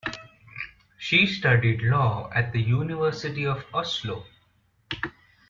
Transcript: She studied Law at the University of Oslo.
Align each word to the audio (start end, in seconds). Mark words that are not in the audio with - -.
She 0.97 1.27
studied 1.27 1.83
Law 1.83 2.31
at 2.33 2.53
the 2.53 2.59
University 2.59 3.45
of 3.45 3.63
Oslo. 3.71 4.25